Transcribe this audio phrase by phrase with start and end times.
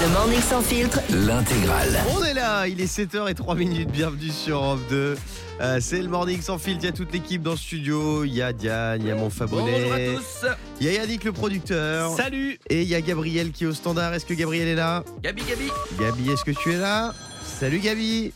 [0.00, 2.00] Le Morning Sans Filtre, L'intégrale.
[2.16, 5.16] On est là, il est 7h03 minutes, bienvenue sur Europe 2.
[5.60, 8.34] Euh, c'est le morning sans filtre, il y a toute l'équipe dans le studio, il
[8.34, 10.46] y a Diane, il y a mon Fabonnet, Bonjour à tous.
[10.80, 12.58] il y a Yannick le producteur, Salut.
[12.68, 14.12] et il y a Gabriel qui est au standard.
[14.12, 15.04] Est-ce que Gabriel est là?
[15.22, 15.68] Gabi, Gabi.
[16.00, 17.14] Gabi, est-ce que tu es là?
[17.44, 18.32] Salut Gabi,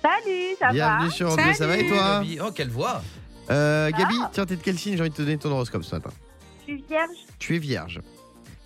[0.00, 2.20] Salut, ça bienvenue sur Europe 2, ça va et toi?
[2.22, 2.38] Gabi.
[2.42, 3.02] Oh, quelle voix.
[3.50, 4.30] Euh, Gabi, Ah.
[4.32, 4.94] tiens, t'es de quel signe?
[4.94, 6.10] J'ai envie de te donner ton horoscope ce matin.
[6.66, 7.10] Je suis vierge.
[7.38, 8.00] Tu es vierge.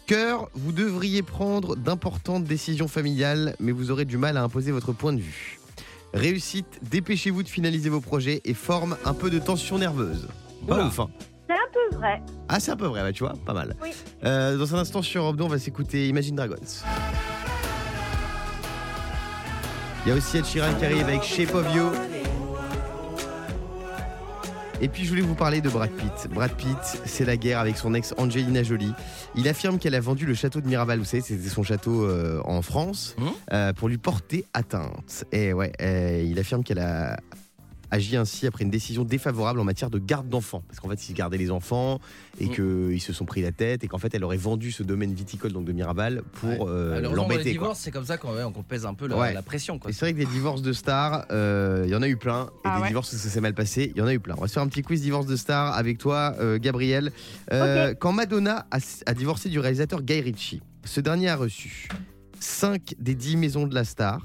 [0.09, 4.95] Cœur, vous devriez prendre d'importantes décisions familiales, mais vous aurez du mal à imposer votre
[4.95, 5.59] point de vue.
[6.15, 10.27] Réussite, dépêchez-vous de finaliser vos projets et forme un peu de tension nerveuse.
[10.67, 11.11] Pas ouf, hein.
[11.47, 12.23] C'est un peu vrai.
[12.49, 13.77] Ah, c'est un peu vrai, bah, tu vois, pas mal.
[13.83, 13.91] Oui.
[14.25, 16.57] Euh, dans un instant sur Europe 2, on va s'écouter Imagine Dragons.
[20.07, 21.91] Il y a aussi Ed Sheeran qui arrive avec Shape of You.
[24.81, 26.29] Et puis je voulais vous parler de Brad Pitt.
[26.33, 28.93] Brad Pitt, c'est la guerre avec son ex Angelina Jolie.
[29.35, 32.41] Il affirme qu'elle a vendu le château de Miraval, vous savez, c'était son château euh,
[32.45, 33.27] en France, Mhm.
[33.53, 35.25] euh, pour lui porter atteinte.
[35.33, 37.17] Et ouais, euh, il affirme qu'elle a
[37.91, 40.63] agi ainsi après une décision défavorable en matière de garde d'enfants.
[40.69, 42.01] Parce qu'en fait, ils gardaient les enfants
[42.41, 42.55] et Mhm.
[42.91, 45.53] qu'ils se sont pris la tête et qu'en fait, elle aurait vendu ce domaine viticole
[45.53, 47.51] donc de Miraval pour euh, dans les l'embêter.
[47.53, 49.33] divorces, c'est comme ça qu'on ouais, qu'on pèse un peu la, Ouais.
[49.35, 49.79] la pression.
[49.79, 49.91] Quoi.
[49.91, 52.47] Et c'est vrai que des divorces de stars, euh, il y en a eu plein.
[52.47, 52.89] Et Ah des ouais.
[52.89, 54.35] divorces où ça s'est mal passé, il y en a eu plein.
[54.39, 57.13] On va se faire un petit quiz divorce de stars avec toi, euh, Gabriel.
[57.53, 61.89] Euh, Quand Madonna a, a divorcé du réalisateur Guy Ritchie, ce dernier a reçu
[62.41, 64.21] 5 des 10 maisons de la star,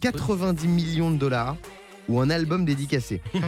[0.00, 1.56] 90 millions de dollars
[2.08, 3.22] ou un album dédicacé.
[3.34, 3.38] oh,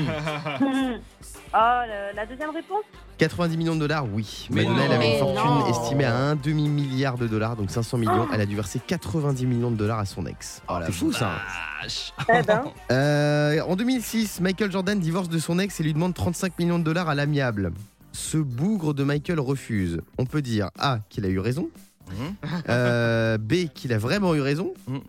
[1.53, 2.84] le- la deuxième réponse
[3.19, 4.47] 90 millions de dollars, oui.
[4.50, 5.66] Mais Madonna, elle avait une Mais fortune non.
[5.69, 8.27] estimée à un demi-milliard de dollars, donc 500 millions.
[8.33, 10.62] Elle a dû verser 90 millions de dollars à son ex.
[10.69, 11.33] Oh, c'est fou ça.
[11.83, 12.12] vache.
[12.34, 12.64] Eh ben.
[12.91, 16.84] Euh, en 2006, Michael Jordan divorce de son ex et lui demande 35 millions de
[16.84, 17.72] dollars à l'amiable.
[18.12, 20.00] Ce bougre de Michael refuse.
[20.19, 21.69] On peut dire A qu'il a eu raison,
[22.11, 22.34] Mhm.
[22.70, 25.00] euh, B qu'il a vraiment eu raison, Mhm.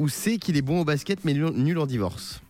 [0.00, 2.41] ou C qu'il est bon au basket mais nul, nul en divorce.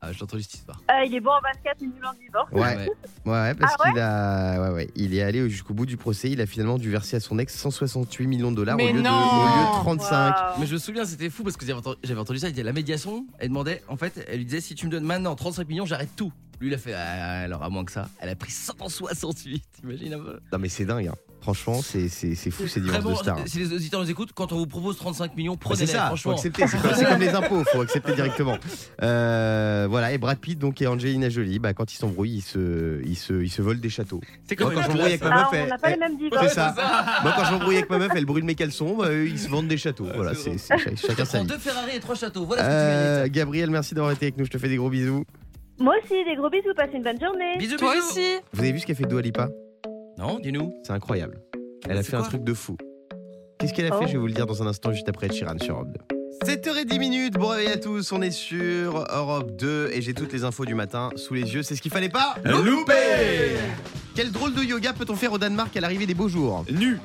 [0.00, 0.80] Ah, j'ai entendu cette histoire.
[0.90, 2.52] Euh, il est bon en basket, mais nul en divorce.
[2.52, 5.86] Ouais, ouais, ouais, parce Ah ouais qu'il a, ouais, ouais, il est allé jusqu'au bout
[5.86, 6.30] du procès.
[6.30, 9.00] Il a finalement dû verser à son ex 168 millions de dollars au lieu, de,
[9.00, 10.10] non au lieu de 35.
[10.36, 10.60] Waouh.
[10.60, 12.46] Mais je me souviens, c'était fou parce que j'avais entendu, ça.
[12.48, 13.26] Il disait la médiation.
[13.40, 16.14] Elle demandait, en fait, elle lui disait si tu me donnes maintenant 35 millions, j'arrête
[16.14, 16.32] tout.
[16.60, 18.08] Lui, il a fait, ah, alors à moins que ça.
[18.20, 19.64] Elle a pris 168.
[19.80, 21.08] T'imagines un peu Non mais c'est dingue.
[21.08, 21.14] hein.
[21.48, 23.38] Franchement, c'est c'est- c'est fou ces divorces bon, de stars.
[23.46, 25.86] Si les auditeurs nous écoutent, quand on vous propose 35 millions, prenez-les.
[25.86, 26.32] c'est ça, faut franchement.
[26.32, 26.66] accepter.
[26.66, 28.58] C'est comme, comme les impôts, faut accepter directement.
[29.02, 33.00] Euh, voilà, et Brad Pitt donc et Angelina Jolie, bah, quand ils s'embrouillent, ils se,
[33.04, 34.20] ils se, ils se volent des châteaux.
[34.46, 36.16] C'est Moi, quand je m'embrouille avec ma Ah, meuf, on elle- n'a pas les mêmes
[36.18, 36.48] divorces.
[36.48, 36.74] c'est ça.
[37.22, 38.96] Moi, quand je m'embrouille avec ma meuf, elle brûle mes caleçons.
[38.96, 40.06] bah, eux, ils se vendent des châteaux.
[40.14, 41.46] Voilà, c'est c'est- ch- chacun sa vie.
[41.46, 42.44] deux Ferrari et trois châteaux.
[42.44, 43.32] Voilà ce que tu Euh, mérites.
[43.32, 44.44] Gabriel, merci d'avoir été avec nous.
[44.44, 45.24] Je te fais des gros bisous.
[45.78, 47.56] Moi aussi, des gros bisous, passez une bonne journée.
[47.58, 48.08] Bisous, Toi bisous.
[48.10, 49.48] aussi Vous avez vu ce qu'a fait Dua Lipa?
[50.18, 50.74] Non, dis-nous.
[50.84, 51.40] C'est incroyable.
[51.88, 52.76] Elle a C'est fait un truc de fou.
[53.58, 54.00] Qu'est-ce qu'elle a Oh.
[54.00, 56.16] fait Je vais vous le dire dans un instant, juste après Sheeran sur Europe 2.
[56.44, 60.44] 7h10 minutes, bon réveil à tous, on est sur Europe 2 et j'ai toutes les
[60.44, 63.56] infos du matin sous les yeux, c'est ce qu'il fallait pas Loupé
[64.14, 66.98] Quel drôle de yoga peut-on faire au Danemark à l'arrivée des beaux jours Nu.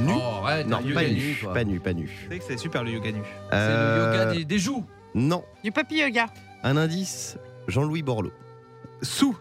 [0.00, 2.10] Nu Oh, ouais, Non, yoga pas nu, pas nu, pas nu.
[2.28, 3.20] C'est que c'est super le yoga nu.
[3.50, 4.84] C'est Euh, le yoga des, des joues.
[5.14, 6.26] Non, Du papy yoga.
[6.64, 7.36] un indice,
[7.68, 8.32] Jean-Louis Borloo.
[9.04, 9.36] Sous.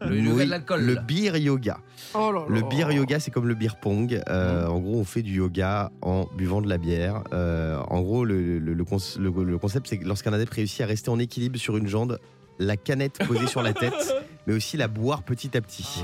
[0.00, 0.80] Le yoga Oui, de l'alcool.
[0.82, 1.78] Le beer yoga.
[2.14, 2.46] Oh là là.
[2.48, 4.20] Le beer yoga, c'est comme le beer pong.
[4.28, 7.22] Euh, En gros, on fait du yoga en buvant de la bière.
[7.32, 10.80] Euh, en gros, le, le- le cons- le- le concept, c'est que lorsqu'un adepte réussit
[10.82, 12.18] à rester en équilibre sur une jambe,
[12.58, 13.94] la canette posée sur la tête,
[14.46, 16.02] mais aussi la boire petit à petit.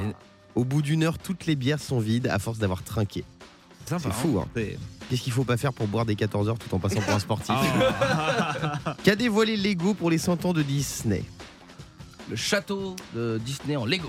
[0.55, 3.25] Au bout d'une heure, toutes les bières sont vides à force d'avoir trinqué.
[3.87, 4.47] C'est fou, hein.
[4.56, 4.78] C'est-
[5.11, 7.19] Qu'est-ce qu'il faut pas faire pour boire des 14 heures tout en passant pour un
[7.19, 8.94] sportif Ah.
[9.05, 11.22] Qu'a dévoilé Lego pour les 100 ans de Disney?
[12.31, 14.09] Le château de Disney en Lego.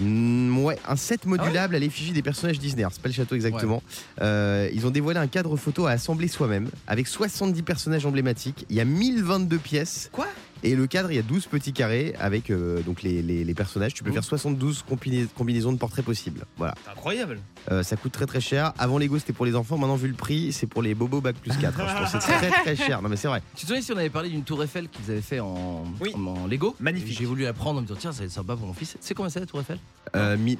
[0.00, 2.82] Mm, ouais, un set modulable à l'effigie des personnages Disney.
[2.82, 3.82] Alors, C'est pas le château exactement.
[4.20, 8.66] Euh, ils ont dévoilé un cadre photo à assembler soi-même avec 70 personnages emblématiques.
[8.70, 10.08] Il y a 1022 pièces.
[10.12, 10.26] Quoi?
[10.64, 13.54] Et le cadre, il y a 12 petits carrés avec euh, donc les, les- les
[13.54, 13.94] personnages.
[13.94, 14.14] Tu peux Mhm.
[14.14, 16.44] faire 72 combina- combinaisons de portraits possibles.
[16.56, 16.74] Voilà.
[16.84, 17.40] C'est incroyable.
[17.70, 18.72] Euh, ça coûte très très cher.
[18.78, 19.76] Avant Lego, c'était pour les enfants.
[19.76, 21.78] Maintenant, vu le prix, c'est pour les bobos bac plus 4.
[21.78, 23.02] Je pense que c'est très très cher.
[23.02, 23.42] Non, mais c'est vrai.
[23.56, 26.12] Tu te souviens si on avait parlé d'une tour Eiffel qu'ils avaient fait en, Oui.
[26.14, 26.76] en, en Lego?
[26.80, 27.18] Magnifique.
[27.18, 28.96] J'ai voulu la prendre en me disant tiens, c'est sympa pour mon fils.
[29.00, 29.78] C'est combien c'est la tour Eiffel?
[30.14, 30.58] Euh, mi-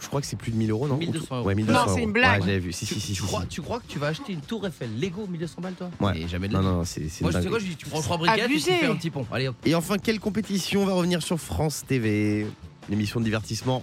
[0.00, 1.46] Je crois que c'est plus de 1000 euros, non 1200 euros.
[1.46, 2.40] Ouais, 1200 Non, c'est une blague.
[2.40, 2.72] Ouais, j'avais vu.
[2.72, 3.12] Si, si, si.
[3.12, 3.46] tu, si, crois, si.
[3.48, 6.20] tu crois que tu vas acheter une tour Eiffel Lego 1200 balles toi Ouais.
[6.20, 7.76] Et jamais de la Non, non, non, c'est c'est Moi, je sais quoi, je dis
[7.76, 8.72] tu prends trois briquettes et tu Abusé.
[8.78, 9.26] fais un petit pont.
[9.30, 9.56] Allez hop.
[9.64, 12.46] Et enfin, quelle compétition va revenir sur France TV
[12.88, 13.82] L'émission de divertissement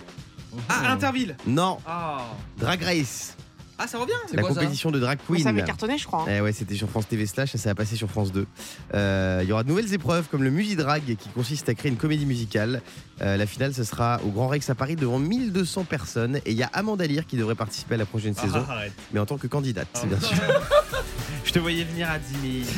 [0.69, 1.37] Ah, Interville.
[1.45, 2.25] Non, Ah.
[2.57, 3.35] Drag Race.
[3.79, 4.13] Ah, ça revient.
[4.27, 5.41] C'est La quoi ça compétition de drag queen.
[5.43, 6.23] Ça avait cartonné, je crois.
[6.23, 6.31] hein.
[6.37, 8.47] Eh ouais, c'était sur France TV slash, ça va passer sur France 2.
[8.95, 11.97] Euh, Il y aura de nouvelles épreuves comme le Musidrag qui consiste à créer une
[11.97, 12.81] comédie musicale.
[13.21, 16.37] Euh, la finale, ce sera au Grand Rex à Paris devant 1200 personnes.
[16.45, 18.93] Et il y a Amanda Lear qui devrait participer à la prochaine saison, Ah, arrête.
[19.11, 20.05] mais en tant que candidate, Ah.
[20.05, 20.37] bien sûr.
[21.45, 22.71] Je te voyais venir à 10 000.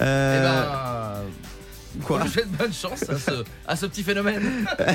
[0.00, 4.66] Euh, Eh ben, Quoi je souhaite bonne chance à ce, à ce petit phénomène.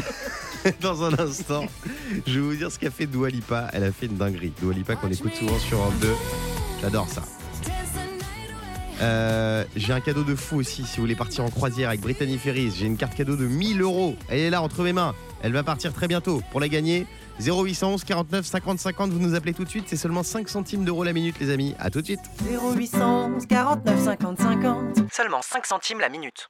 [0.82, 1.66] Dans un instant,
[2.28, 3.70] je vais vous dire ce qu'a fait Dua Lipa.
[3.74, 4.54] Elle a fait une dinguerie.
[4.62, 6.10] Dua Lipa qu'on écoute souvent sur Europe 2.
[6.82, 7.24] J'adore ça.
[9.02, 12.38] Euh, j'ai un cadeau de fou aussi si vous voulez partir en croisière avec Brittany
[12.38, 12.72] Ferries.
[12.72, 14.16] J'ai une carte cadeau de 1000 euros.
[14.30, 15.16] Elle est là entre mes mains.
[15.42, 16.44] Elle va partir très bientôt.
[16.52, 17.08] Pour la gagner,
[17.40, 19.12] 0811 49 50 50.
[19.12, 19.86] Vous nous appelez tout de suite.
[19.88, 21.74] C'est seulement 5 centimes d'euros la minute, les amis.
[21.80, 22.20] À tout de suite.
[22.48, 25.12] 0811 49 50 50.
[25.12, 26.48] Seulement 5 centimes la minute.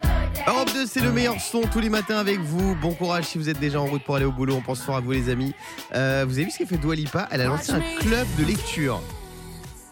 [0.48, 2.76] Europe 2, c'est le meilleur son tous les matins avec vous.
[2.76, 4.56] Bon courage si vous êtes déjà en route pour aller au boulot.
[4.56, 5.54] On pense fort à vous, les amis.
[5.94, 7.28] Euh, vous avez vu ce qu'a fait Dua Lipa?
[7.32, 9.02] Elle a lancé un club de lecture.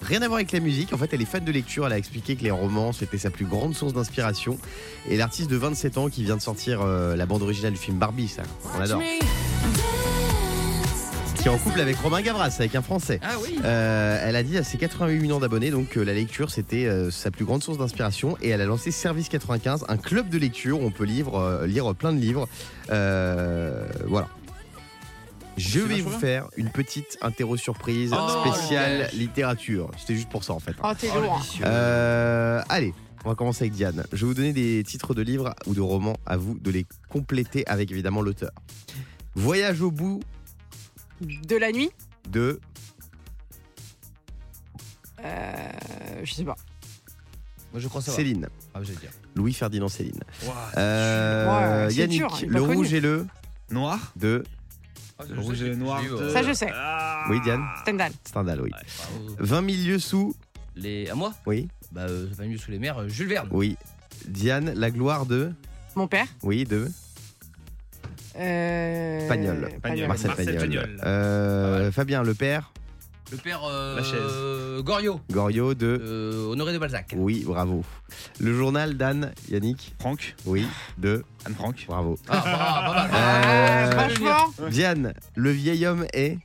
[0.02, 0.94] Rien à voir avec la musique.
[0.94, 1.86] En fait, elle est fan de lecture.
[1.86, 4.58] Elle a expliqué que les romans, c'était sa plus grande source d'inspiration.
[5.08, 7.98] Et l'artiste de 27 ans qui vient de sortir euh, la bande originale du film
[7.98, 8.44] Barbie, ça,
[8.78, 9.02] on adore.
[11.42, 13.20] Qui est en couple avec Romain Gavras, avec un Français.
[13.24, 13.58] Ah oui.
[13.64, 17.12] Euh, elle a dit à ses 88 millions d'abonnés donc que la lecture c'était euh,
[17.12, 20.82] sa plus grande source d'inspiration et elle a lancé Service 95, un club de lecture
[20.82, 22.48] où on peut lire, euh, lire plein de livres.
[22.92, 24.28] Euh, voilà.
[25.56, 29.92] Je vais vous faire une petite interro surprise Oh, spéciale littérature.
[29.98, 30.74] C'était juste pour ça en fait.
[30.84, 31.46] Oh, t'es Oh, le lourd.
[31.66, 32.94] Euh, allez,
[33.24, 34.04] on va commencer avec Diane.
[34.12, 36.86] Je vais vous donner des titres de livres ou de romans à vous de les
[37.10, 38.52] compléter avec évidemment l'auteur.
[39.36, 40.22] Voyage au bout
[41.22, 41.90] De la nuit
[42.30, 42.60] de
[45.24, 45.70] euh,
[46.24, 46.56] Je sais pas.
[47.72, 48.16] Moi, je crois savoir.
[48.18, 48.48] Céline.
[48.74, 49.12] Ah, j'allais dire.
[49.36, 50.20] Louis Ferdinand Céline.
[50.78, 52.76] Euh, Ouais, c'est Yannick, dur, il est le connu.
[52.76, 53.26] rouge et le
[53.70, 54.44] Noir de
[55.20, 56.04] Ah, Le rouge et le noir.
[56.04, 56.70] eu, euh, Ça, je sais.
[56.74, 57.26] Ah.
[57.30, 58.12] Oui, Diane Stendhal.
[58.24, 58.72] Stendhal, oui.
[58.72, 59.36] bravo.
[59.40, 60.34] 20 000 lieues sous
[60.76, 61.10] Les...
[61.10, 63.50] À moi Oui, Bah, euh, 20 minutes sous les mers, euh, Jules Verne.
[63.52, 63.78] oui.
[64.28, 65.52] Diane, la gloire de
[65.96, 66.26] Mon père.
[66.44, 66.90] Oui, de.
[69.28, 69.70] Pagnol.
[69.82, 70.08] Pagnol.
[70.08, 70.60] Marcel, Marcel Pagnol.
[70.60, 71.02] Pagnol.
[71.06, 72.72] Euh, Fabien, le père
[73.32, 74.16] Le père euh, La chaise.
[74.22, 75.20] euh, Goriot.
[75.30, 77.14] Goriot de Euh, Honoré de Balzac.
[77.16, 77.84] Oui, bravo.
[78.40, 80.36] Le journal d'Anne, Yannick Franck.
[80.46, 80.66] Oui,
[80.98, 81.86] de Anne Franck.
[81.88, 82.18] Bravo.
[82.30, 83.10] Ah, pas mal, pas mal.
[83.12, 84.70] Ah, Euh, franchement.
[84.70, 86.38] Diane, le vieil homme est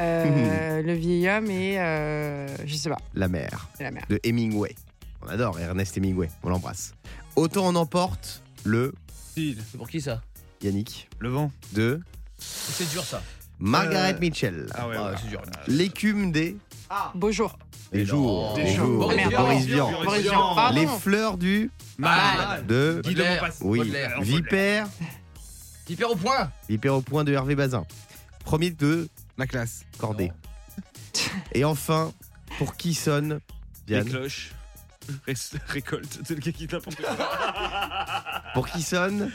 [0.00, 1.78] Euh, le vieil homme et.
[1.78, 2.98] Euh, je sais pas.
[3.14, 4.04] la mère la mère.
[4.08, 4.74] de Hemingway.
[5.22, 6.94] On adore Ernest Hemingway, on l'embrasse.
[7.38, 8.92] Autant on emporte le.
[9.36, 10.20] C'est pour qui ça
[10.60, 11.52] Yannick Le vent.
[11.72, 12.00] de
[12.36, 13.22] C'est dur ça.
[13.60, 14.66] Margaret Euh, Mitchell.
[14.74, 15.16] Ah ouais, Ah, ouais.
[15.22, 15.42] c'est dur.
[15.68, 16.56] L'écume des
[17.14, 17.56] Beau jour.
[17.92, 18.98] des jours, des Des jours.
[18.98, 19.88] Boris Boris, Vian.
[19.88, 20.04] Vian.
[20.04, 20.54] Boris Vian.
[20.56, 20.80] Pardon.
[20.80, 22.66] Les fleurs du Mal.
[22.66, 23.42] de Guy de Baudelaire.
[23.42, 23.64] Maupassant.
[23.66, 24.20] oui, Baudelaire.
[24.20, 24.88] Vipère,
[26.10, 26.50] au point.
[26.68, 27.84] Vipère au point de Hervé Bazin.
[28.44, 29.84] Premier de La classe.
[29.98, 30.32] Cordée.
[31.52, 32.12] Et enfin,
[32.58, 33.38] pour qui sonne
[33.86, 34.50] Les Diane cloches.
[35.26, 35.34] Ré-
[35.68, 36.20] récolte.
[36.24, 37.16] C'est le gars qui n'importe quoi.
[38.54, 39.30] Pour qui sonne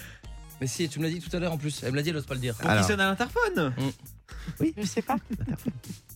[0.61, 1.81] Mais si, tu me l'as dit tout à l'heure en plus.
[1.83, 2.55] Elle me l'a dit, elle ose pas le dire.
[2.55, 2.83] Pour Alors.
[2.83, 3.73] qui sonne à l'interphone
[4.77, 5.15] Je sais pas.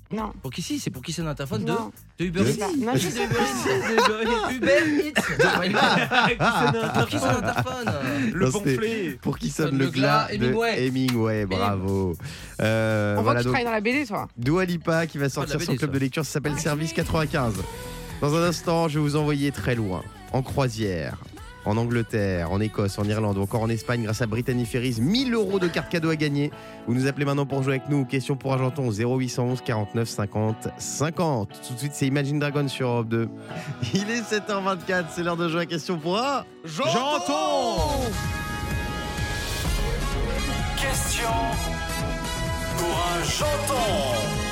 [0.10, 0.32] Non.
[0.42, 1.92] Pour qui si C'est pour qui c'est un interphone de, Non.
[2.18, 2.68] de Uber De- Eats.
[2.78, 4.54] Non, je sais pas.
[4.54, 5.22] Uber Eats.
[6.94, 7.94] Pour qui c'est un interphone
[8.34, 9.20] Le Non, c'était- pamphlet.
[9.22, 10.88] Pour qui sonne Sonne le glas glas, de Hemingway.
[10.88, 12.16] Hemingway, bravo.
[12.62, 14.28] Euh, On voit voilà que tu donc travailles dans la BD, toi.
[14.38, 15.94] Dua Lipa qui va Ah, sortir la son BD, club ça.
[15.96, 17.56] de lecture, ça s'appelle Service 95.
[18.22, 20.02] Dans un instant, je vais vous envoyer très loin,
[20.34, 21.18] en croisière,
[21.66, 24.96] en Angleterre, en Écosse, en Irlande ou encore en Espagne grâce à Brittany Ferries.
[25.00, 26.52] 1000 euros de cartes cadeaux à gagner.
[26.88, 28.06] Vous nous appelez maintenant pour jouer avec nous.
[28.06, 31.50] Question pour Argenton 0811 49 50 50.
[31.68, 33.30] Tout de suite, c'est Imagine Dragon sur Europe 2.
[33.94, 36.44] Il est 7h24, c'est l'heure de jouer à Question pour un.
[36.66, 38.02] J'entends
[40.76, 41.30] Question
[42.78, 44.47] pour un janton.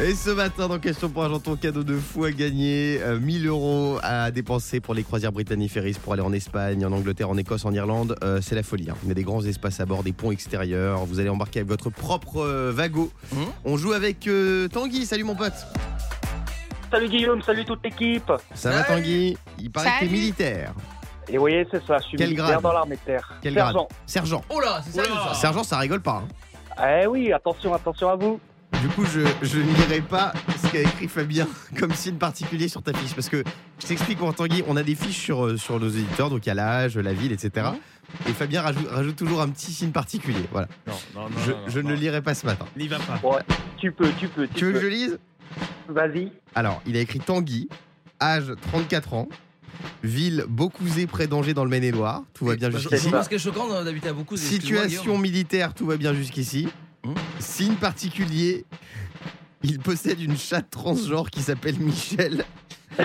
[0.00, 2.98] Et ce matin, dans Question pour Argenton, cadeau de fou à gagner.
[3.00, 6.90] euh, 1000 euros à dépenser pour les croisières Brittany Ferries pour aller en Espagne, en
[6.90, 8.16] Angleterre, en Écosse, en Irlande.
[8.24, 8.88] Euh, c'est la folie.
[8.90, 8.96] hein.
[9.04, 11.04] Il y a des grands espaces à bord, des ponts extérieurs.
[11.06, 13.08] Vous allez embarquer avec votre propre euh, wagon.
[13.32, 13.44] Mhm.
[13.64, 15.06] On joue avec euh, Tanguy.
[15.06, 15.52] Salut mon pote.
[16.90, 18.32] Salut Guillaume, salut toute l'équipe.
[18.54, 19.02] Ça va Salut.
[19.02, 19.36] Tanguy?
[19.60, 20.10] Il paraît que t'es Salut.
[20.10, 20.74] militaire.
[21.28, 22.62] Et oui, c'est ça, je suis Quel militaire grade?
[22.62, 23.32] dans l'armée de terre.
[23.40, 23.88] Quel Sergent.
[24.06, 24.44] Sergent.
[24.50, 25.34] Oh là, c'est ça.
[25.34, 26.24] Sergent, ça rigole pas.
[26.78, 27.00] hein.
[27.02, 28.40] Eh oui, attention, attention à vous.
[28.84, 31.48] Du coup, je, je ne lirai pas ce qu'a écrit Fabien
[31.78, 33.14] comme signe particulier sur ta fiche.
[33.14, 33.42] Parce que
[33.80, 36.50] je t'explique, pour Tanguy, on a des fiches sur, euh, sur nos éditeurs, donc il
[36.50, 37.68] y a l'âge, la ville, etc.
[38.28, 40.44] Et Fabien rajoute, rajoute toujours un petit signe particulier.
[40.52, 40.68] Voilà.
[40.86, 41.36] Non, non, non.
[41.46, 42.66] Je, non, non, je ne le lirai pas ce matin.
[42.76, 43.18] N'y va pas.
[43.78, 45.18] Tu peux, tu peux, tu, Tu veux que je lise?
[45.88, 46.30] Vas-y.
[46.54, 47.70] Alors, il a écrit Tanguy,
[48.20, 49.28] âge 34 ans,
[50.02, 52.22] ville Beaucouzé près d'Angers dans le Maine-et-Loire.
[52.34, 53.04] Tout va bien Bah, jusqu'ici.
[53.06, 54.36] je- moi, ce qui est choquant d'habiter à beaucoup.
[54.36, 56.68] c'est- excuse-moi, Situation militaire, tout va bien jusqu'ici.
[57.38, 58.64] Signe particulier,
[59.62, 62.44] il possède une chatte transgenre qui s'appelle Michel.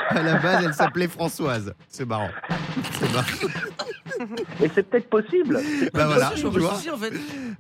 [0.10, 1.74] À la base, elle s'appelait Françoise.
[1.88, 2.30] C'est marrant.
[3.00, 3.28] C'est marrant.
[4.62, 5.62] Et c'est peut-être possible.
[5.94, 7.14] Bah voilà, je tu vois en fait.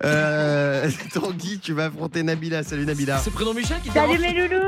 [0.04, 2.64] Euh, Tanguy, tu vas affronter Nabila.
[2.64, 3.18] Salut Nabila.
[3.20, 4.62] C'est prénom Michel qui te Salut mes loulous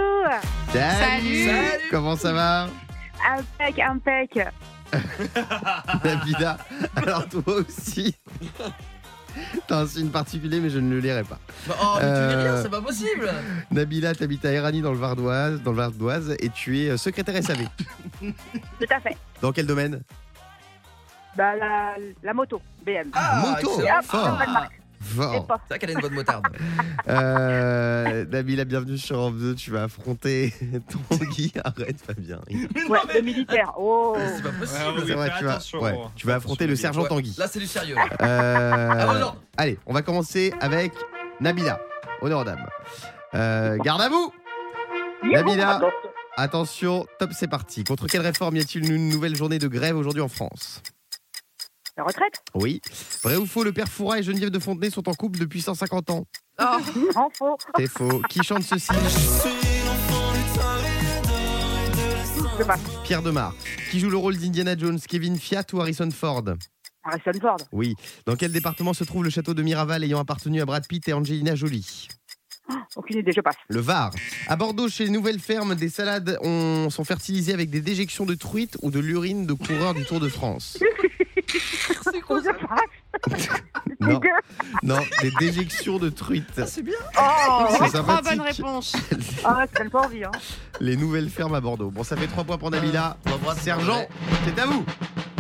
[0.72, 1.46] Salut.
[1.46, 1.82] Salut.
[1.90, 2.70] Comment ça va?
[3.30, 4.40] Impec, impec
[6.04, 6.58] Nabila
[6.96, 8.16] Alors toi aussi.
[9.68, 11.40] T'as un signe particulier, mais je ne le lirai pas.
[11.68, 13.30] Bah, Oh, mais tu Euh, rien, c'est pas possible.
[13.72, 17.42] Nabila, t'habites à Erani dans le Vardoise, dans le Vardoise, et tu es euh, secrétaire
[17.44, 17.68] SAV.
[18.20, 19.18] Tout à fait.
[19.42, 20.02] Dans quel domaine?
[21.38, 23.10] Bah, la, la moto, BM.
[23.14, 23.72] Ah, Moto?
[23.80, 24.02] excellent.
[24.04, 24.38] Fort.
[24.42, 24.68] Ah,
[25.16, 25.48] Fort.
[25.50, 26.46] C'est vrai qu'elle a une bonne motarde.
[27.08, 29.56] Euh, Nabila, bienvenue sur Europe 2.
[29.56, 30.54] Tu vas affronter
[31.10, 31.52] Tanguy.
[31.64, 32.40] Arrête, Fabien.
[32.90, 33.74] Ouais, le militaire.
[33.78, 34.80] Oh C'est pas Ouais, possible.
[34.98, 35.82] oui, C'est vrai, fais tu vas, attention.
[35.82, 37.36] ouais, tu vas affronter le sergent Ouais, Tanguy.
[37.38, 37.96] Là, c'est du sérieux.
[38.22, 39.36] Euh, Ah, non.
[39.58, 40.94] allez, on va commencer avec
[41.40, 41.80] Nabila.
[42.22, 42.66] Honneur aux dames.
[43.34, 44.32] Euh, garde à vous
[45.24, 45.92] Nabila, Attention.
[46.38, 47.84] attention, top, c'est parti.
[47.84, 50.82] Contre quelle réforme y a-t-il une nouvelle journée de grève aujourd'hui en France?
[51.98, 52.82] La retraite Oui.
[53.24, 56.10] Vrai ou faux, le père Fouras et Geneviève de Fontenay sont en couple depuis 150
[56.12, 56.26] ans?
[56.60, 56.64] Oh,
[57.16, 57.58] En faux.
[57.78, 58.22] C'est faux.
[58.30, 58.88] Qui chante ceci?
[62.60, 62.80] Je passe.
[63.04, 63.54] Pierre Demar.
[63.90, 66.44] Qui joue le rôle d'Indiana Jones Kevin Fiat ou Harrison Ford?
[67.04, 67.58] Harrison Ford.
[67.72, 67.96] Oui.
[68.26, 71.14] Dans quel département se trouve le château de Miraval ayant appartenu à Brad Pitt et
[71.14, 72.08] Angelina Jolie?
[72.96, 73.56] Aucune idée, je passe.
[73.68, 74.12] Le Var.
[74.48, 78.36] À Bordeaux, chez les nouvelles fermes, des salades ont- sont fertilisées avec des déjections de
[78.36, 80.78] truites ou de l'urine de coureurs du Tour de France.
[82.04, 82.52] C'est quoi ça.
[84.00, 84.20] Non,
[84.82, 86.66] non, des déjections de truites.
[86.66, 86.96] C'est bien.
[87.20, 88.96] Oh C'est trois bonnes réponses.
[89.44, 90.32] Ah, c'est pas envie, hein.
[90.80, 91.90] Les nouvelles fermes à Bordeaux.
[91.90, 93.18] Bon, ça fait 3 points pour Nabila.
[93.26, 94.06] On embrasse Sergent,
[94.46, 94.86] c'est à vous.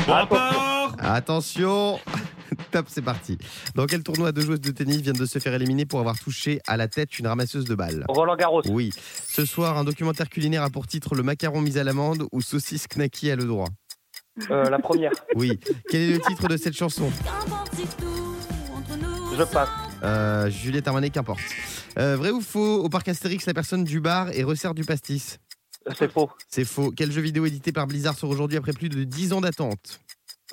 [0.07, 1.99] Bon rapport Attention.
[2.71, 3.37] Top, c'est parti.
[3.75, 6.59] Dans quel tournoi deux joueuses de tennis viennent de se faire éliminer pour avoir touché
[6.67, 8.63] à la tête une ramasseuse de balles Roland Garros.
[8.67, 8.91] Oui.
[9.27, 12.87] Ce soir, un documentaire culinaire a pour titre Le macaron mis à l'amande ou Saucisse
[12.87, 13.67] knacky à le droit.
[14.49, 15.11] Euh, la première.
[15.35, 15.59] Oui.
[15.89, 17.09] Quel est le titre de cette chanson?
[19.37, 19.69] Je passe.
[20.03, 21.39] euh, Juliette Armanet, qu'importe.
[21.97, 25.37] Euh, vrai ou faux Au parc Astérix, la personne du bar et resserre du pastis?
[25.97, 26.29] C'est faux.
[26.49, 26.91] C'est faux.
[26.95, 29.99] Quel jeu vidéo édité par Blizzard sort aujourd'hui après plus de 10 ans d'attente?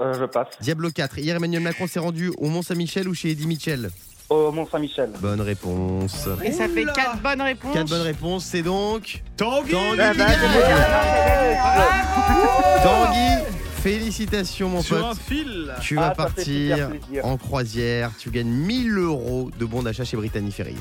[0.01, 0.49] Euh, je passe.
[0.61, 1.19] Diablo 4.
[1.19, 3.91] Hier, Emmanuel Macron s'est rendu au Mont-Saint-Michel ou chez Eddie Mitchell?
[4.31, 5.11] Au Mont-Saint-Michel.
[5.21, 6.29] Bonne réponse.
[6.45, 6.93] Et ça fait Oula.
[6.93, 7.75] quatre bonnes réponses.
[7.75, 9.97] 4 bonnes réponses, c'est donc Tanguy Tanguy.
[9.97, 10.19] Bah, c'est
[12.85, 13.43] Tanguy,
[13.83, 15.19] félicitations mon Sur un pote.
[15.19, 16.91] fil Tu Ah, vas partir
[17.23, 18.11] en croisière.
[18.19, 20.75] Tu gagnes 1000 euros de bons d'achat chez Brittany Ferries.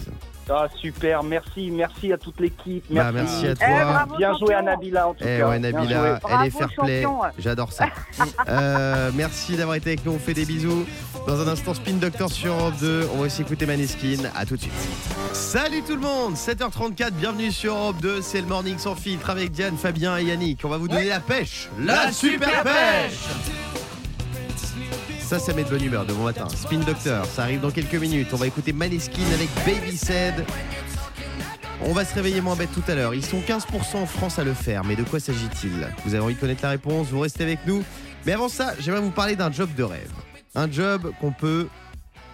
[0.49, 1.23] Ah, super.
[1.23, 1.71] Merci.
[1.71, 2.85] Merci à toute l'équipe.
[2.89, 3.47] Bah, Merci.
[3.47, 3.67] à Eh, toi.
[3.83, 4.61] bravo, Bien joué à.
[4.61, 5.49] Nabila en tout Eh cas.
[5.49, 7.05] ouais, Bien Nabila, elle est fair play.
[7.37, 7.87] J'adore ça.
[8.49, 10.13] Euh, merci d'avoir été avec nous.
[10.13, 10.85] On fait des bisous.
[11.27, 13.09] Dans un instant, Spin Doctor sur Europe 2.
[13.13, 14.17] On va aussi écouter Maneskin.
[14.35, 14.73] À tout de suite.
[15.33, 16.35] Salut tout le monde.
[16.35, 17.11] 7h34.
[17.11, 18.21] Bienvenue sur Europe 2.
[18.21, 20.61] C'est le morning sans filtre avec Diane, Fabien et Yannick.
[20.63, 21.69] On va vous donner la pêche.
[21.79, 23.19] La super pêche
[25.27, 26.47] Ça, ça met de bonne humeur de bon matin.
[26.47, 28.29] Spin Doctor, ça arrive dans quelques minutes.
[28.31, 30.45] On va écouter Maneskin avec Baby Said.
[31.81, 33.13] On va se réveiller moins bête tout à l'heure.
[33.13, 35.85] Ils sont 15% en France à le faire, mais de quoi s'agit-il?
[36.05, 37.07] Vous avez envie de connaître la réponse?
[37.07, 37.83] Vous restez avec nous.
[38.25, 40.13] Mais avant ça, j'aimerais vous parler d'un job de rêve.
[40.55, 41.67] Un job qu'on peut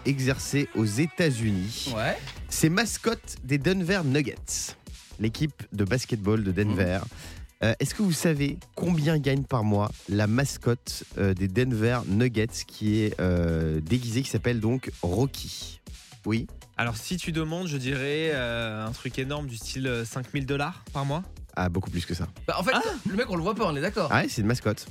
[0.05, 1.95] exercer aux États-Unis.
[1.95, 2.15] Ouais.
[2.47, 4.75] C'est mascotte des Denver Nuggets,
[5.19, 6.99] l'équipe de basketball de Denver.
[7.63, 12.47] Euh, Est-ce que vous savez combien gagne par mois la mascotte euh, des Denver Nuggets
[12.67, 15.79] qui est euh, déguisée, qui s'appelle donc Rocky?
[16.25, 20.45] Oui Alors si tu demandes, je dirais euh, un truc énorme du style euh, 5000
[20.45, 21.23] dollars par mois.
[21.55, 22.27] Ah, beaucoup plus que ça.
[22.47, 22.73] Bah, en fait,
[23.07, 24.09] le mec, on le voit pas, on est d'accord.
[24.11, 24.87] Ah ouais, c'est une mascotte.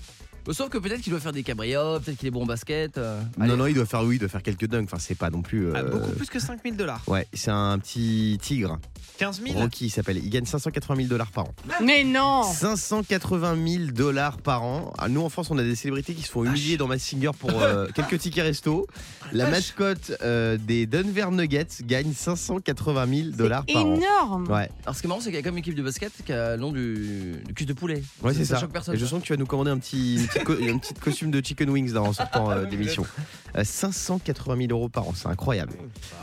[0.50, 2.98] Sauf que peut-être qu'il doit faire des cabrioles, peut-être qu'il est bon au basket.
[2.98, 3.56] euh, Non, allez.
[3.56, 4.84] non, il doit faire, oui, il doit faire quelques dunks.
[4.84, 5.66] Enfin, c'est pas non plus.
[5.68, 7.02] euh, Ah, beaucoup plus que 5000 dollars.
[7.06, 8.78] Ouais, c'est un petit tigre.
[9.18, 10.16] 15 000 Rocky, il s'appelle.
[10.18, 11.54] Il gagne 580 000 dollars par an.
[11.84, 14.92] Mais non 580 000 dollars par an.
[14.98, 17.50] Ah, Nous en France, on a des célébrités qui se font humilier dans Massinger pour
[17.62, 18.86] euh, quelques tickets resto.
[19.32, 23.94] La mascotte euh, des Denver Nuggets gagne 580 000 dollars par an.
[23.94, 25.82] Énorme Ouais, Alors, ce qui est marrant, c'est qu'il y a comme une équipe de
[25.82, 28.02] basket qui a le nom du, du cul de poulet.
[28.22, 28.58] ouais c'est ça.
[28.58, 28.94] choque personne.
[28.94, 31.30] Et je sens que tu vas nous commander un petit, petite co- un petit costume
[31.30, 33.04] de chicken wings là, en sortant euh, d'émission.
[33.54, 35.74] Euh, 580 000 euros par an, c'est incroyable.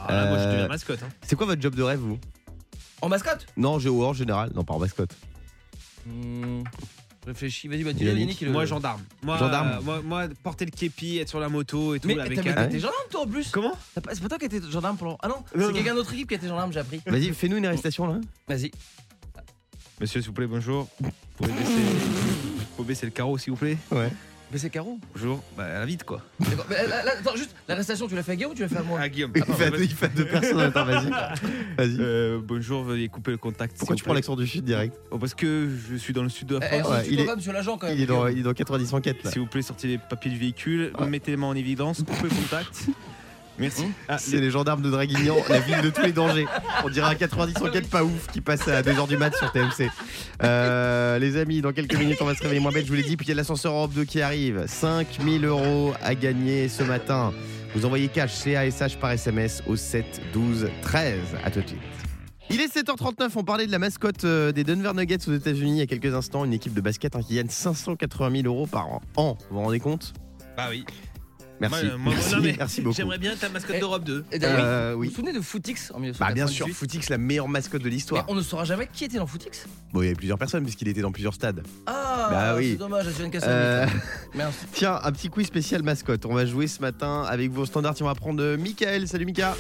[0.08, 1.04] Ah, là, Moi, je Euh, deviens mascotte.
[1.04, 1.10] hein.
[1.22, 2.18] C'est quoi votre job de rêve, vous?
[3.04, 3.46] En mascotte?
[3.56, 4.50] Non, géo en général.
[4.56, 5.12] Non, pas en mascotte.
[6.08, 6.64] Hmm,
[7.28, 8.42] Réfléchis, vas-y, bah, dis Yannick.
[8.42, 9.02] Il- Moi, gendarme.
[9.22, 9.74] Moi, Gendarme.
[9.78, 12.24] euh, moi, moi, porter le képi, être sur la moto et tout, Mais t'as.
[12.56, 13.52] Ah été gendarme, toi, en plus?
[13.52, 13.78] Comment?
[13.94, 15.18] C'est pas toi qui étais gendarme pendant.
[15.22, 17.00] Ah non, c'est quelqu'un d'autre équipe qui été gendarme, j'ai appris.
[17.06, 18.20] Vas-y, fais-nous une arrestation là.
[18.48, 18.72] Vas-y.
[20.02, 20.88] Monsieur, s'il vous plaît, bonjour.
[21.00, 21.72] Vous pouvez baisser,
[22.84, 24.10] pouvez baisser le carreau, s'il vous plaît Ouais.
[24.56, 24.98] C'est Caro.
[25.14, 25.44] Bonjour.
[25.56, 26.22] Bah, elle vite quoi.
[26.40, 26.66] D'accord.
[26.72, 28.68] Mais, là, là, attends, juste, la restation, tu l'as fait à Guillaume ou tu l'as
[28.68, 29.32] fait à moi Ah, Guillaume.
[29.36, 30.60] Il fait, à deux, il fait à deux personnes.
[30.60, 31.10] Attends, vas-y.
[31.78, 31.98] Vas-y.
[32.00, 33.78] Euh, bonjour, veuillez couper le contact.
[33.78, 34.22] Pourquoi s'il tu vous prends plaît.
[34.22, 36.80] l'accent du sud direct Oh, Parce que je suis dans le sud de la Eh,
[36.80, 36.92] France.
[36.94, 37.96] Ouais, tu il est- pas, monsieur l'agent quand même.
[37.96, 38.32] Il est dans, Guillaume.
[38.32, 39.30] il est dans 90 enquêtes là.
[39.30, 42.86] S'il vous plaît, sortez les papiers du véhicule, mettez-les en évidence, coupez le contact.
[43.60, 43.84] Merci.
[43.84, 43.92] Hum.
[44.08, 46.48] Ah, C'est les gendarmes de Draguignan, la ville de tous les dangers.
[46.84, 49.90] On dirait un 90 enquête pas ouf qui passe à 2h du mat sur TMC.
[50.44, 53.04] Euh, les amis, dans quelques minutes, on va se réveiller moins bête, je vous l'ai
[53.04, 53.18] dit.
[53.18, 54.64] Puis il y a l'ascenseur Europe 2 qui arrive.
[54.68, 57.34] 5000 euros à gagner ce matin.
[57.76, 61.20] Vous envoyez cash CASH par SMS au 7 12 13.
[61.44, 61.80] À tout de suite.
[62.52, 65.78] Il est 7h39, on parlait de la mascotte euh, des Denver Nuggets aux États-Unis il
[65.78, 68.88] y a quelques instants, une équipe de basket hein, qui gagne 580 000 euros par
[68.88, 69.02] an.
[69.18, 70.14] An, vous vous rendez compte?
[70.58, 70.84] Bah oui.
[71.60, 71.86] Merci.
[71.86, 72.96] Moi, moi, merci, non, mais merci beaucoup.
[72.96, 74.26] J'aimerais bien ta mascotte Eh, d'Europe 2.
[74.32, 75.08] Et d'ailleurs, Euh, vous oui.
[75.10, 77.92] vous souvenez de Footix en 1998 Bah bien sûr, Footix, la meilleure mascotte de Mais
[77.92, 78.26] l'histoire.
[78.28, 79.68] on ne saura jamais qui était dans Footix.
[79.94, 81.64] Bon, il y avait plusieurs personnes puisqu'il était dans plusieurs stades.
[81.86, 82.72] Ah, Bah oui.
[82.72, 83.86] c'est dommage, je suis une casse Euh,
[84.36, 84.54] Merde.
[84.72, 86.26] tiens, un petit quiz spécial mascotte.
[86.26, 87.96] On va jouer ce matin avec vos standards.
[87.96, 89.08] Tiens, on va prendre euh, Michael.
[89.08, 89.56] Salut Mika.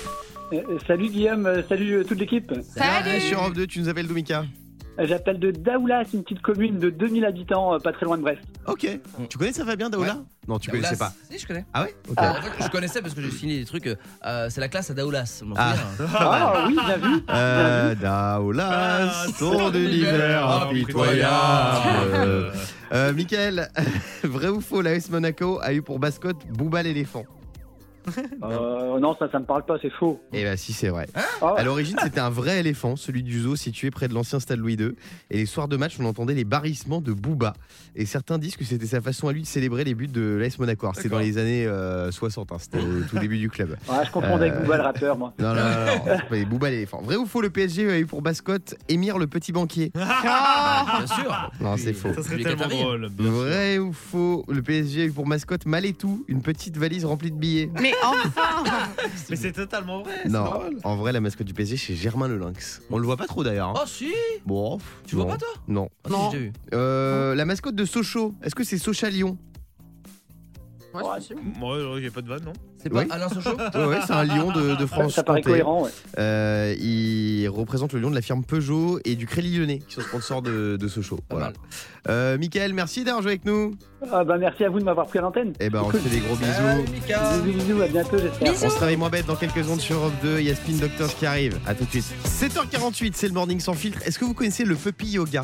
[0.53, 2.51] Euh, salut Guillaume, euh, salut euh, toute l'équipe.
[2.77, 4.45] Allez, sur Europe 2, tu nous appelles d'où Mika
[4.99, 8.23] Euh, J'appelle de Daoulas, une petite commune de 2000 habitants, euh, pas très loin de
[8.23, 8.41] Brest.
[8.67, 8.87] Ok.
[9.29, 10.17] Tu connais ça Fabien Daoula
[10.49, 10.87] Non, tu Daoulas.
[10.89, 11.13] connaissais pas.
[11.31, 11.63] Si, je connais.
[11.73, 12.17] Ah ouais Ok.
[12.19, 13.85] En fait, je connaissais parce que j'ai signé des trucs.
[14.25, 15.39] euh, c'est la classe à Daoulas.
[15.43, 15.75] on m'en Ah.
[15.97, 16.09] souvient.
[16.19, 17.23] Ah oui, bien vu.
[17.29, 22.13] Euh, Daoulas, Ah, ton univers impitoyable.
[22.15, 22.51] Euh,
[22.91, 23.69] Euh, Michael,
[24.23, 27.23] vrai ou faux, l'AS Monaco a eu pour mascotte Booba l'éléphant
[28.43, 30.19] Euh, non, ça, ça me parle pas, c'est faux.
[30.33, 31.07] Eh bah si, c'est vrai.
[31.13, 34.59] Ah, À l'origine, c'était un vrai éléphant, celui du zoo situé près de l'ancien stade
[34.59, 34.91] Louis II.
[35.29, 37.53] Et les soirs de match, on entendait les barrissements de Booba.
[37.95, 40.57] Et certains disent que c'était sa façon à lui de célébrer les buts de l'AS
[40.57, 40.89] Monaco.
[40.95, 43.71] C'était dans les années euh, 60, hein, c'était au tout début du club.
[43.71, 45.33] ouais, je confondais Euh, avec Booba le rappeur, moi.
[45.39, 47.01] Non, non, non, non, c'est pas les Booba l'éléphant.
[47.01, 49.91] Vrai ou faux, le PSG a eu pour mascotte Émir le petit banquier?
[49.95, 51.51] Bien sûr.
[51.61, 52.13] Non, c'est faux.
[52.13, 53.09] Ça serait tellement drôle.
[53.17, 57.37] Vrai ou faux, le PSG a eu pour mascotte Malétou, une petite valise remplie de
[57.37, 57.69] billets?
[57.81, 58.89] Mais enfin
[59.29, 60.19] Mais c'est totalement vrai.
[60.23, 60.77] c'est Non, drôle.
[60.83, 62.81] en vrai, la mascotte du PSG, c'est Germain le Lynx.
[62.89, 63.69] On le voit pas trop d'ailleurs.
[63.69, 63.73] hein.
[63.77, 64.13] Oh, si.
[64.45, 65.31] Bon, pff, Tu vois non.
[65.31, 65.47] pas, toi?
[65.67, 65.89] Non.
[66.03, 66.31] Ah, si, Non.
[66.31, 66.53] j'ai déjà vu.
[66.73, 69.37] Euh, la mascotte de Sochaux, est-ce que c'est Socha Lyon
[71.03, 71.35] Ouais, c'est.
[71.59, 73.07] Moi, euh, j'ai pas de vanne, non C'est pas Oui.
[73.09, 75.13] Alain Sochaux Ouais, ouais, c'est un lion de, de France.
[75.13, 75.91] ça paraît cohérent, ouais.
[76.17, 80.01] Euh, il représente le lion de la firme Peugeot et du Crédit Lyonnais, qui sont
[80.01, 80.87] sponsors de, de.
[80.87, 81.45] Pas Voilà.
[81.47, 81.53] mal.
[82.09, 83.73] Euh, Michael, merci d'avoir joué avec nous.
[84.11, 85.53] Ah, bah, merci à vous de m'avoir pris à l'antenne.
[85.59, 86.51] Eh ben, on te fait des gros bisous.
[86.53, 87.37] Salut, Mika.
[87.43, 88.53] Bisous, bisous, à bientôt, j'espère.
[88.65, 90.39] On se réveille moins bête dans quelques secondes sur Europe 2.
[90.39, 91.59] Il y a Spin Doctors qui arrive.
[91.67, 92.05] À tout de suite.
[92.25, 93.99] 7h48, c'est le morning sans filtre.
[94.05, 95.43] Est-ce que vous connaissez le puppy yoga?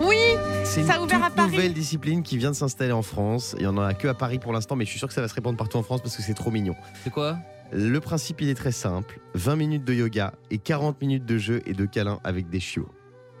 [0.00, 0.16] Oui,
[0.64, 1.50] C'est une Ça a ouvert à Paris.
[1.52, 3.54] nouvelle discipline qui vient de s'installer en France.
[3.58, 5.20] Il y en a que à Paris pour l'instant, mais je suis sûr que ça
[5.20, 6.74] va se répandre partout en France parce que c'est trop mignon.
[7.04, 7.38] C'est quoi?
[7.72, 11.62] Le principe, il est très simple 20 minutes de yoga et 40 minutes de jeu
[11.66, 12.88] et de câlin avec des chiots.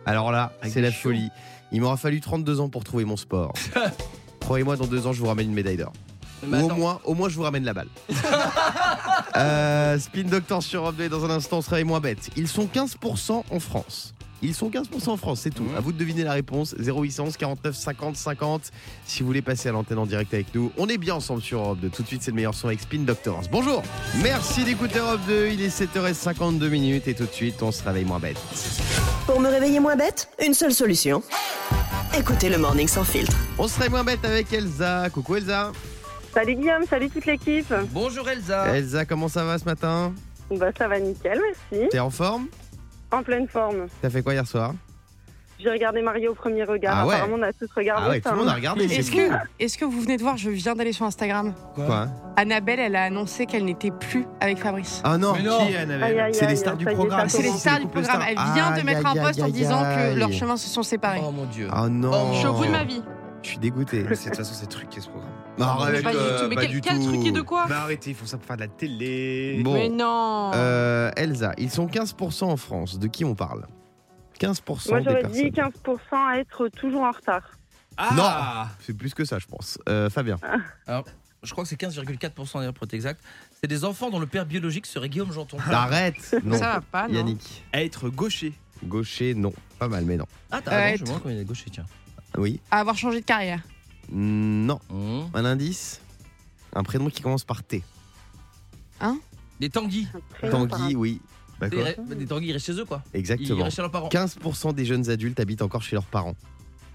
[0.06, 1.30] Alors là, Avec c'est la chiots folie.
[1.70, 3.52] Il m'aura fallu 32 ans pour trouver mon sport.
[4.40, 5.92] Croyez-moi, dans deux ans, je vous ramène une médaille d'or.
[6.46, 7.88] Mais Ou au attends, moins, au moins, je vous ramène la balle.
[9.34, 12.28] Euh, Spin Doctor sur Europe 2, dans un instant, on se réveille moins bête.
[12.36, 14.14] Ils sont 15% en France.
[14.42, 15.62] Ils sont 15% en France, c'est tout.
[15.62, 15.76] Mhm.
[15.76, 16.74] À vous de deviner la réponse.
[16.78, 18.70] 0811 49 50 50.
[19.06, 21.60] Si vous voulez passer à l'antenne en direct avec nous, on est bien ensemble sur
[21.60, 21.88] Europe 2.
[21.90, 23.42] Tout de suite, c'est le meilleur son avec Spin Doctors.
[23.52, 23.82] Bonjour.
[24.22, 25.48] Merci d'écouter Europe 2.
[25.52, 28.36] Il est 7h52 minutes et tout de suite, on se réveille moins bête.
[29.26, 31.22] Pour me réveiller moins bête, une seule solution.
[32.18, 33.36] Écoutez le Morning Sans Filtre.
[33.58, 35.08] On se réveille moins bête avec Elsa.
[35.10, 35.70] Coucou Elsa.
[36.34, 37.72] Salut Guillaume, salut toute l'équipe.
[37.90, 38.76] Bonjour Elsa.
[38.76, 40.12] Elsa, comment ça va ce matin?
[40.50, 41.88] Bah ça va nickel, merci.
[41.90, 42.46] T'es en forme?
[43.12, 43.86] En pleine forme.
[44.00, 44.72] T'as fait quoi hier soir?
[45.58, 46.98] J'ai regardé Mario au premier regard.
[46.98, 47.14] Ah ouais.
[47.14, 48.30] Apparemment on a tous regardé Ah ouais, ça.
[48.30, 48.56] tout le monde a hein.
[48.56, 48.84] regardé.
[49.60, 51.54] Est-ce que, vous venez de voir, je viens d'aller sur Instagram.
[51.76, 52.08] Quoi?
[52.36, 55.00] Annabelle, elle a annoncé qu'elle n'était plus avec Fabrice.
[55.04, 55.64] Ah non Mais non.
[55.64, 56.34] Qui est Annabelle?
[56.34, 57.28] C'est les stars du programme.
[57.28, 58.22] C'est les stars du programme.
[58.26, 60.14] Elle vient de Aïe, mettre un aïe, post en disant aïe.
[60.14, 61.20] que leurs chemins se sont séparés.
[61.24, 61.68] Oh mon dieu.
[61.70, 63.02] Ah non Je suis au bout de ma vie.
[63.42, 64.02] Je suis dégoûté.
[64.04, 65.30] De toute façon, c'est truqué ce programme.
[65.60, 66.48] Arrête, pas du euh, tout.
[66.48, 67.04] Mais pas quel, du quel tout.
[67.12, 69.60] truc et de quoi Bah arrêtez, ils font ça pour faire de la télé.
[69.62, 70.52] Bon, Mais non.
[70.54, 72.98] euh, Elsa, ils sont 15% en France.
[72.98, 73.66] De qui on parle?
[74.40, 77.42] 15% Moi des j'aurais dit 15% à être toujours en retard.
[77.96, 79.78] Ah C'est plus que ça, je pense.
[79.88, 80.38] Euh, Fabien.
[81.42, 83.20] Je crois que c'est 15,4% d'ailleurs pour être exact.
[83.60, 85.58] C'est des enfants dont le père biologique serait Guillaume Janton.
[85.70, 86.56] Arrête Non.
[86.56, 87.14] Ça va pas, non.
[87.14, 87.64] Yannick.
[87.72, 88.52] Être gaucher.
[88.84, 89.52] Gaucher, non.
[89.78, 90.26] Pas mal, mais non.
[90.50, 91.84] Ah, t'as Euh, raison, je combien il est gaucher, tiens.
[92.38, 92.60] Oui.
[92.70, 93.60] À avoir changé de carrière.
[94.10, 94.80] Mm, Non.
[94.90, 95.20] Mmh.
[95.34, 96.00] Un indice
[96.74, 97.82] Un prénom qui commence par T.
[99.60, 100.08] Des tanguis.
[100.38, 101.20] Prénom Tanguy, oui.
[101.60, 102.14] Bah Des, quoi?
[102.16, 103.02] des tanguis, ils restent chez eux quoi.
[103.14, 103.62] Ils Exactement.
[103.62, 104.08] restent chez leurs parents.
[104.08, 106.34] 15% des jeunes adultes habitent encore chez leurs parents.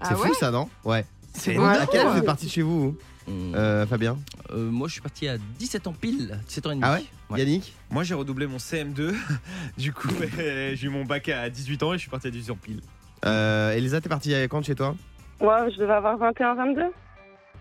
[0.02, 0.34] C'est Ah fou ouais?
[0.34, 0.68] ça, non?
[0.84, 1.06] Ouais.
[1.32, 1.64] C'est Ouais.
[1.64, 2.80] À quel âge vous êtes parti de chez vous,
[3.26, 3.32] vous?
[3.32, 3.54] Mmh.
[3.54, 4.18] euh, Fabien?
[4.50, 6.38] Euh, moi, je suis parti à 17 ans pile.
[6.48, 6.84] 17 ans et demi.
[6.86, 6.98] Ah
[7.30, 7.38] ouais?
[7.40, 7.74] Yannick?
[7.90, 9.14] Moi, j'ai redoublé mon CM2.
[9.78, 12.50] du coup, j'ai eu mon bac à 18 ans et je suis parti à 18
[12.52, 12.80] ans pile.
[13.24, 14.94] euh, Elisa, t'es partie à quand de chez toi?
[15.40, 16.82] Ouais, je devais avoir 21, 22.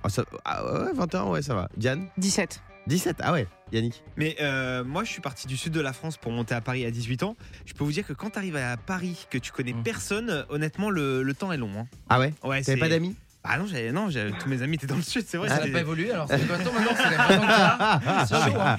[0.04, 1.68] Ah, ça- ah ouais, 21, ouais, ça va.
[1.78, 2.62] Diane 17.
[2.88, 3.48] 17, ah ouais.
[3.74, 6.62] Yannick Mais euh, moi, je suis parti du sud de la France pour monter à
[6.62, 7.36] Paris à 18 ans.
[7.66, 9.84] Je peux vous dire que quand tu arrives à Paris, que tu connais Mm.
[9.84, 11.70] personne, honnêtement, le, le temps est long.
[11.78, 11.86] hein.
[12.10, 14.76] Ah ouais Ouais, T'avais c'est- pas d'amis Ah non, j'avais, non j'avais- tous mes amis
[14.76, 15.50] étaient dans le sud, c'est vrai.
[15.50, 18.10] Ça n'a c'était- pas évolué alors c'est quoi maintenant C'est les 20 ans qu'il y
[18.10, 18.78] a C'est chaud, hein.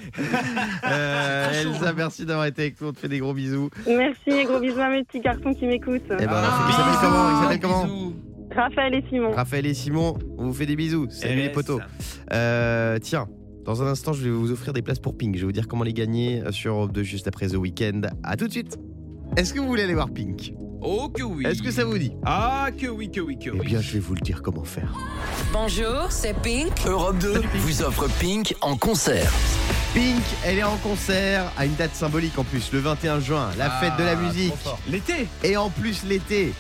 [0.85, 2.89] Euh, Elsa, merci d'avoir été avec nous.
[2.89, 3.69] On te fait des gros bisous.
[3.87, 6.03] Merci, gros bisous à mes petits garçons qui m'écoutent.
[6.19, 8.15] Eh ben, Ah, il s'appelle comment Il s'appelle comment bisous.
[8.59, 9.31] Raphaël et Simon.
[9.33, 11.07] Raphaël et Simon, on vous fait des bisous.
[11.11, 11.81] Salut les potos.
[12.33, 13.29] Euh, tiens,
[13.64, 15.35] dans un instant, je vais vous offrir des places pour Pink.
[15.37, 18.03] Je vais vous dire comment les gagner euh, sur Europe 2 juste après The Weeknd.
[18.25, 18.77] À tout de suite.
[19.37, 20.55] Est-ce que vous voulez aller voir Pink?
[20.81, 21.44] Oh que oui.
[21.47, 22.12] Est-ce que ça vous dit?
[22.25, 23.66] Ah, que oui, que oui, que Eh oui.
[23.66, 24.92] bien, je vais vous le dire comment faire.
[25.53, 26.73] Bonjour, c'est Pink.
[26.87, 29.33] Europe 2 vous offre Pink en concert.
[29.94, 33.71] Pink, elle est en concert à une date symbolique en plus, le 21 juin, la
[33.71, 34.53] fête de la Ah, musique.
[34.88, 35.27] L'été?
[35.44, 36.53] Et en plus l'été.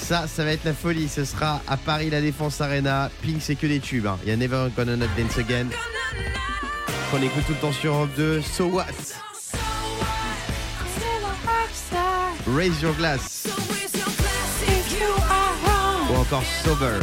[0.00, 1.08] Ça, ça va être la folie.
[1.08, 3.10] Ce sera à Paris, la Défense Arena.
[3.22, 4.06] Pink, c'est que des tubes.
[4.06, 4.18] hein.
[4.24, 5.66] Il y a Never Gonna Not Dance Again.
[7.10, 8.40] Qu'on écoute tout le temps sur Europe 2.
[8.42, 8.84] So What?
[12.56, 13.46] Raise Your Glass.
[16.10, 16.98] Ou encore Sober.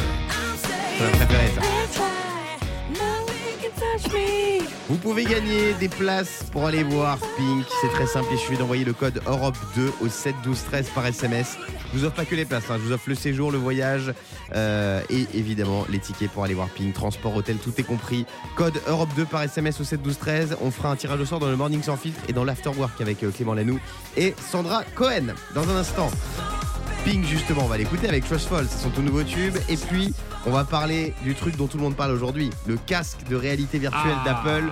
[0.97, 1.62] C'est ma préférée, ça.
[4.87, 7.65] Vous pouvez gagner des places pour aller voir Pink.
[7.81, 8.27] C'est très simple.
[8.31, 11.57] Il suffit d'envoyer le code Europe 2 au 7 12 13 par SMS.
[11.91, 12.65] Je vous offre pas que les places.
[12.69, 12.75] hein.
[12.77, 14.13] Je vous offre le séjour, le voyage
[14.53, 16.93] euh, et évidemment les tickets pour aller voir Pink.
[16.93, 18.25] Transport, hôtel, tout est compris.
[18.55, 20.57] Code Europe 2 par SMS au 7 12 13.
[20.61, 23.23] On fera un tirage au sort dans le Morning sans filtre et dans l'Afterwork avec
[23.23, 23.79] euh, Clément Lanoux
[24.17, 25.33] et Sandra Cohen.
[25.55, 26.11] Dans un instant.
[27.05, 29.55] Pink justement, on va l'écouter avec Trust Fall, c'est son tout nouveau tube.
[29.69, 30.13] Et puis,
[30.47, 33.77] on va parler du truc dont tout le monde parle aujourd'hui, le casque de réalité
[33.77, 34.25] virtuelle Ah.
[34.43, 34.71] d'Apple.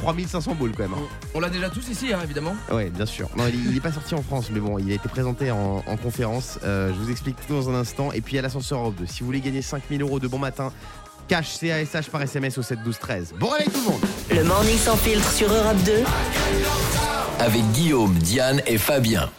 [0.00, 0.94] 3500 boules quand même.
[0.94, 1.02] hein.
[1.34, 2.54] On l'a déjà tous ici, hein, évidemment.
[2.72, 3.28] Ouais, bien sûr.
[3.36, 5.96] Non, il n'est pas sorti en France, mais bon, il a été présenté en, en
[5.96, 6.58] conférence.
[6.64, 8.10] Euh, je vous explique tout dans un instant.
[8.12, 10.72] Et puis, à l'ascenseur Europe 2, si vous voulez gagner 5000 euros de bon matin,
[11.28, 13.34] cash CASH par SMS au 7 12 13.
[13.38, 15.92] Bon réveil tout le monde Le morning sans filtre sur Europe 2.
[17.38, 19.30] Avec Guillaume, Diane et Fabien.